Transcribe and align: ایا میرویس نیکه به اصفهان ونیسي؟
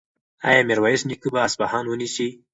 ایا 0.47 0.61
میرویس 0.67 1.01
نیکه 1.09 1.27
به 1.33 1.39
اصفهان 1.47 1.85
ونیسي؟ 1.87 2.27